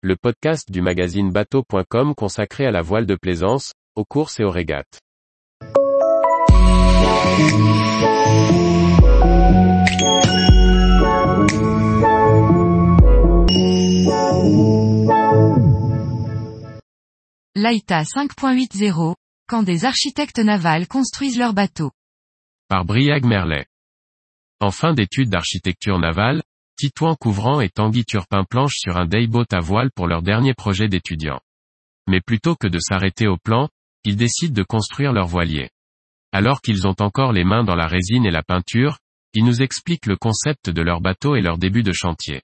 [0.00, 4.50] le podcast du magazine bateau.com consacré à la voile de plaisance, aux courses et aux
[4.50, 5.00] régates.
[17.56, 19.14] L'AITA 5.80,
[19.48, 21.90] quand des architectes navals construisent leurs bateaux.
[22.68, 23.66] Par Briag Merlet.
[24.60, 26.42] En fin d'études d'architecture navale,
[26.78, 30.86] Titouan Couvrant et Tanguy Turpin planchent sur un dayboat à voile pour leur dernier projet
[30.86, 31.40] d'étudiant.
[32.06, 33.68] Mais plutôt que de s'arrêter au plan,
[34.04, 35.70] ils décident de construire leur voilier.
[36.30, 38.98] Alors qu'ils ont encore les mains dans la résine et la peinture,
[39.34, 42.42] ils nous expliquent le concept de leur bateau et leur début de chantier.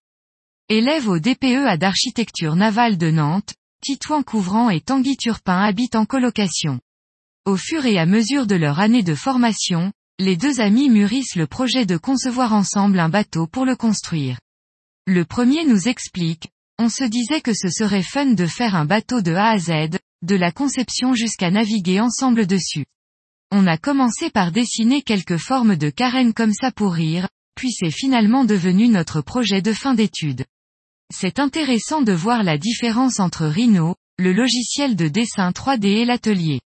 [0.68, 6.80] Élèves au DPEA d'architecture navale de Nantes, Titouan Couvrant et Tanguy Turpin habitent en colocation.
[7.44, 11.48] Au fur et à mesure de leur année de formation, les deux amis mûrissent le
[11.48, 14.38] projet de concevoir ensemble un bateau pour le construire.
[15.06, 19.22] Le premier nous explique, on se disait que ce serait fun de faire un bateau
[19.22, 22.86] de A à Z, de la conception jusqu'à naviguer ensemble dessus.
[23.50, 27.90] On a commencé par dessiner quelques formes de carène comme ça pour rire, puis c'est
[27.90, 30.44] finalement devenu notre projet de fin d'études.
[31.12, 36.60] C'est intéressant de voir la différence entre Rhino, le logiciel de dessin 3D et l'atelier.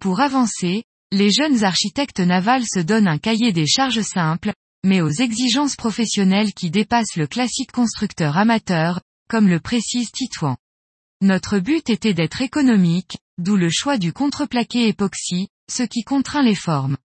[0.00, 0.84] Pour avancer,
[1.16, 4.52] les jeunes architectes navals se donnent un cahier des charges simples,
[4.84, 10.58] mais aux exigences professionnelles qui dépassent le classique constructeur amateur, comme le précise Titouan.
[11.22, 16.54] Notre but était d'être économique, d'où le choix du contreplaqué époxy, ce qui contraint les
[16.54, 16.98] formes.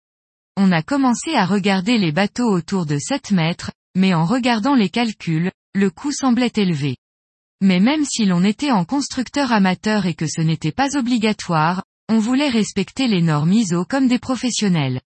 [0.57, 4.89] On a commencé à regarder les bateaux autour de 7 mètres, mais en regardant les
[4.89, 6.97] calculs, le coût semblait élevé.
[7.61, 12.19] Mais même si l'on était en constructeur amateur et que ce n'était pas obligatoire, on
[12.19, 15.01] voulait respecter les normes ISO comme des professionnels.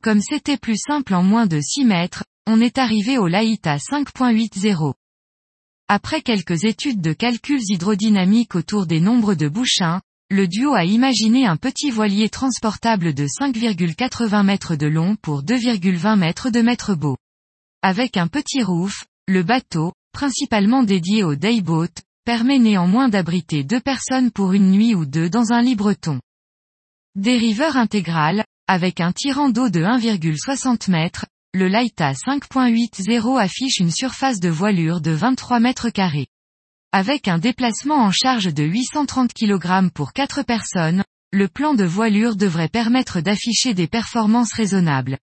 [0.00, 4.94] Comme c'était plus simple en moins de 6 mètres, on est arrivé au Laïta 5.80.
[5.88, 11.46] Après quelques études de calculs hydrodynamiques autour des nombres de bouchins, le duo a imaginé
[11.46, 17.16] un petit voilier transportable de 5,80 mètres de long pour 2,20 mètres de mètre beau.
[17.82, 24.30] Avec un petit roof, le bateau, principalement dédié au dayboat, permet néanmoins d'abriter deux personnes
[24.30, 26.20] pour une nuit ou deux dans un libreton.
[27.16, 31.08] Dériveur intégral, avec un tirant d'eau de 1,60 m,
[31.54, 36.26] le Laita 5.80 affiche une surface de voilure de 23 mètres carrés.
[36.92, 42.36] Avec un déplacement en charge de 830 kg pour 4 personnes, le plan de voilure
[42.36, 45.16] devrait permettre d'afficher des performances raisonnables.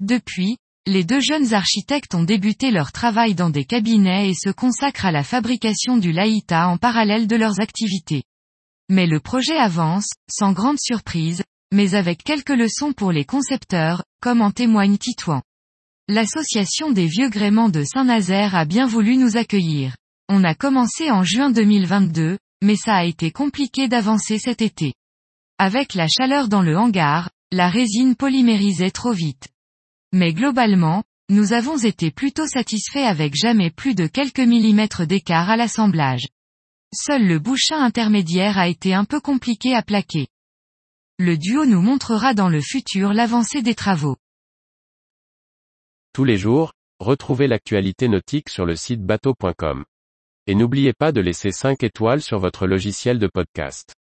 [0.00, 0.56] Depuis,
[0.86, 5.12] les deux jeunes architectes ont débuté leur travail dans des cabinets et se consacrent à
[5.12, 8.22] la fabrication du Laïta en parallèle de leurs activités.
[8.90, 14.42] Mais le projet avance, sans grande surprise, mais avec quelques leçons pour les concepteurs, comme
[14.42, 15.42] en témoigne Titouan.
[16.08, 19.96] L'association des vieux gréments de Saint-Nazaire a bien voulu nous accueillir.
[20.28, 24.92] On a commencé en juin 2022, mais ça a été compliqué d'avancer cet été.
[25.58, 29.48] Avec la chaleur dans le hangar, la résine polymérisait trop vite.
[30.12, 35.56] Mais globalement, nous avons été plutôt satisfaits avec jamais plus de quelques millimètres d'écart à
[35.56, 36.26] l'assemblage.
[36.94, 40.28] Seul le bouchin intermédiaire a été un peu compliqué à plaquer.
[41.18, 44.16] Le duo nous montrera dans le futur l'avancée des travaux.
[46.12, 49.84] Tous les jours, retrouvez l'actualité nautique sur le site bateau.com.
[50.46, 53.94] Et n'oubliez pas de laisser 5 étoiles sur votre logiciel de podcast.